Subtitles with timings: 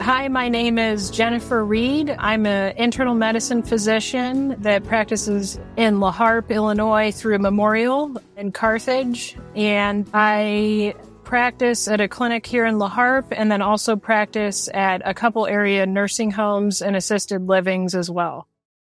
[0.00, 2.16] Hi, my name is Jennifer Reed.
[2.18, 9.36] I'm an internal medicine physician that practices in La Harpe, Illinois through Memorial in Carthage.
[9.54, 15.02] And I practice at a clinic here in La Harpe and then also practice at
[15.04, 18.48] a couple area nursing homes and assisted livings as well.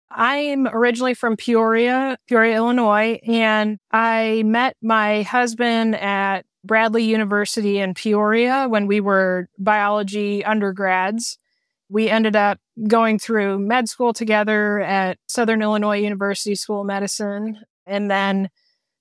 [0.10, 7.94] I'm originally from Peoria, Peoria, Illinois, and I met my husband at Bradley University in
[7.94, 11.38] Peoria when we were biology undergrads.
[11.90, 17.60] We ended up going through med school together at Southern Illinois University School of Medicine
[17.86, 18.50] and then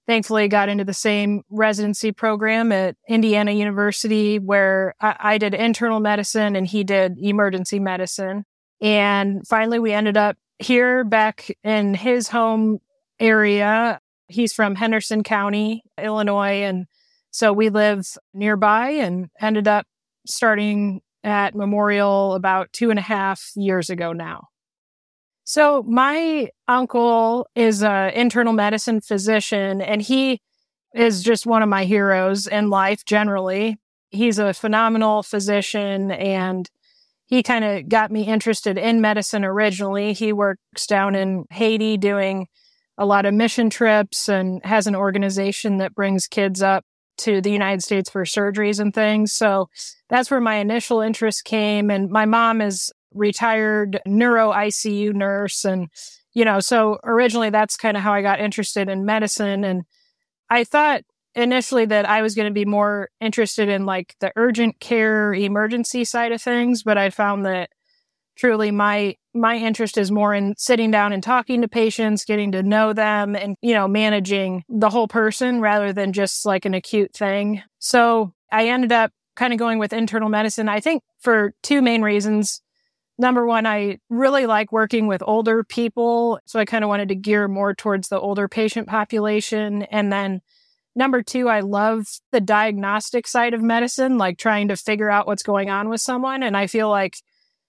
[0.06, 6.00] thankfully got into the same residency program at Indiana University where I, I did internal
[6.00, 8.44] medicine and he did emergency medicine.
[8.80, 12.80] And finally we ended up here back in his home
[13.18, 14.00] area.
[14.28, 16.86] He's from Henderson County, Illinois, and
[17.34, 19.88] so we live nearby and ended up
[20.24, 24.46] starting at Memorial about two and a half years ago now.
[25.42, 30.42] So my uncle is an internal medicine physician and he
[30.94, 33.78] is just one of my heroes in life generally.
[34.10, 36.70] He's a phenomenal physician and
[37.26, 40.12] he kind of got me interested in medicine originally.
[40.12, 42.46] He works down in Haiti doing
[42.96, 46.84] a lot of mission trips and has an organization that brings kids up
[47.18, 49.32] to the United States for surgeries and things.
[49.32, 49.68] So
[50.08, 51.90] that's where my initial interest came.
[51.90, 55.64] And my mom is retired neuro ICU nurse.
[55.64, 55.88] And,
[56.32, 59.64] you know, so originally that's kind of how I got interested in medicine.
[59.64, 59.82] And
[60.50, 61.02] I thought
[61.34, 66.04] initially that I was going to be more interested in like the urgent care emergency
[66.04, 67.70] side of things, but I found that
[68.36, 72.62] truly my my interest is more in sitting down and talking to patients, getting to
[72.62, 77.12] know them and, you know, managing the whole person rather than just like an acute
[77.12, 77.60] thing.
[77.80, 80.68] So I ended up kind of going with internal medicine.
[80.68, 82.60] I think for two main reasons.
[83.18, 86.38] Number one, I really like working with older people.
[86.46, 89.82] So I kind of wanted to gear more towards the older patient population.
[89.82, 90.40] And then
[90.96, 95.42] number two, I love the diagnostic side of medicine, like trying to figure out what's
[95.42, 96.42] going on with someone.
[96.42, 97.16] And I feel like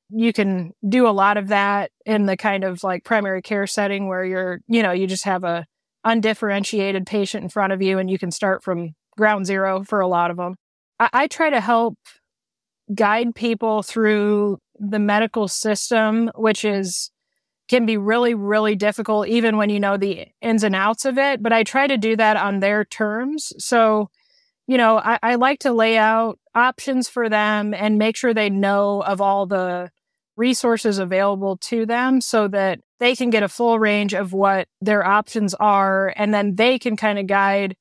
[0.10, 4.08] you can do a lot of that in the kind of like primary care setting
[4.08, 5.66] where you're, you know, you just have a
[6.04, 10.08] undifferentiated patient in front of you and you can start from ground zero for a
[10.08, 10.56] lot of them.
[11.00, 11.98] I, I try to help
[12.94, 17.12] guide people through the medical system, which is
[17.68, 21.42] can be really, really difficult, even when you know the ins and outs of it.
[21.42, 23.54] But I try to do that on their terms.
[23.58, 24.10] So
[24.68, 28.50] you know, I, I like to lay out options for them and make sure they
[28.50, 29.92] know of all the
[30.38, 35.06] resources available to them so that they can get a full range of what their
[35.06, 37.75] options are and then they can kind of guide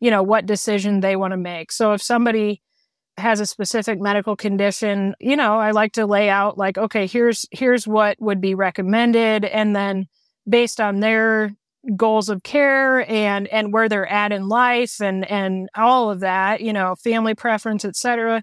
[0.00, 1.70] you know what decision they want to make.
[1.70, 2.62] So if somebody
[3.18, 7.44] has a specific medical condition you know i like to lay out like okay here's
[7.50, 10.06] here's what would be recommended and then
[10.48, 11.54] based on their
[11.96, 16.62] goals of care and and where they're at in life and and all of that
[16.62, 18.42] you know family preference etc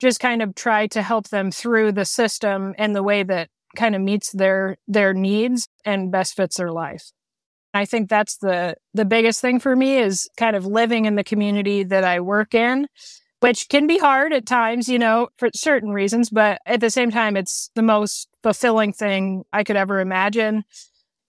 [0.00, 3.94] just kind of try to help them through the system in the way that kind
[3.94, 7.10] of meets their their needs and best fits their life
[7.74, 11.24] i think that's the the biggest thing for me is kind of living in the
[11.24, 12.86] community that i work in
[13.40, 17.10] which can be hard at times you know for certain reasons but at the same
[17.10, 20.64] time it's the most fulfilling thing i could ever imagine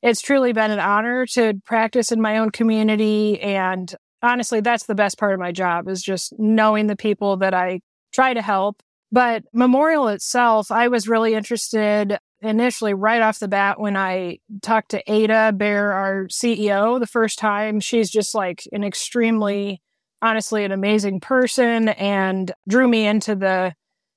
[0.01, 3.39] it's truly been an honor to practice in my own community.
[3.41, 7.53] And honestly, that's the best part of my job is just knowing the people that
[7.53, 7.81] I
[8.11, 8.81] try to help.
[9.11, 14.91] But Memorial itself, I was really interested initially right off the bat when I talked
[14.91, 17.79] to Ada Bair, our CEO, the first time.
[17.79, 19.81] She's just like an extremely,
[20.21, 23.73] honestly, an amazing person and drew me into the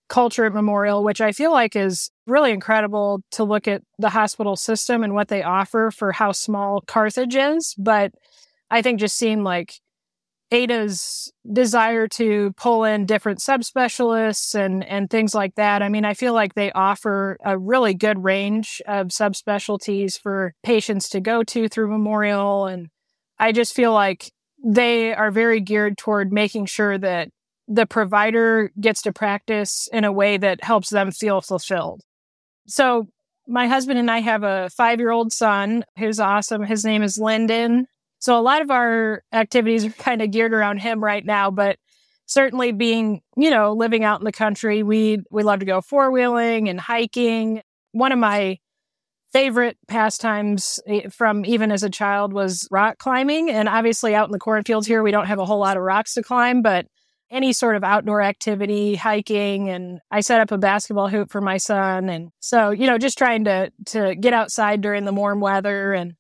[0.09, 4.56] culture at Memorial, which I feel like is really incredible to look at the hospital
[4.56, 7.74] system and what they offer for how small Carthage is.
[7.78, 8.12] But
[8.71, 9.80] I think just seeing like
[10.53, 15.83] Ada's desire to pull in different subspecialists and, and things like that.
[15.83, 21.09] I mean, I feel like they offer a really good range of subspecialties for patients
[21.10, 22.66] to go to through Memorial.
[22.66, 22.91] And
[23.39, 24.31] I just feel like
[24.63, 27.31] they are very geared toward making sure that
[27.66, 32.03] the provider gets to practice in a way that helps them feel fulfilled.
[32.66, 33.09] So
[33.49, 36.65] my husband and I have a five year old son who's awesome.
[36.65, 37.87] His name is Lyndon.
[38.22, 41.77] So a lot of our activities are kind of geared around him right now, but
[42.27, 46.13] certainly being, you know, living out in the country, we, we love to go four
[46.13, 47.63] wheeling and hiking.
[47.91, 48.59] One of my
[49.33, 53.51] favorite pastimes eh, from even as a child was rock climbing.
[53.51, 56.15] And obviously out in the cornfields here, we don't have a whole lot of rocks
[56.15, 56.86] to climb, but
[57.28, 61.57] any sort of outdoor activity, hiking, and I set up a basketball hoop for my
[61.57, 62.09] son.
[62.09, 66.13] And so, you know, just trying to to get outside during the warm weather and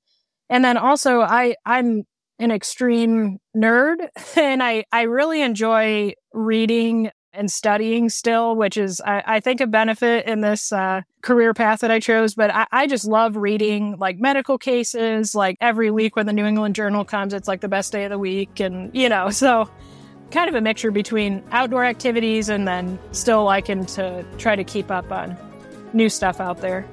[0.52, 2.04] and then also I I'm
[2.38, 3.96] an extreme nerd
[4.36, 9.66] and I I really enjoy reading and studying still, which is, I, I think, a
[9.66, 12.34] benefit in this uh, career path that I chose.
[12.34, 15.34] But I, I just love reading like medical cases.
[15.34, 18.10] Like every week when the New England Journal comes, it's like the best day of
[18.10, 18.60] the week.
[18.60, 19.66] And, you know, so
[20.30, 24.90] kind of a mixture between outdoor activities and then still liking to try to keep
[24.90, 25.36] up on
[25.94, 26.86] new stuff out there.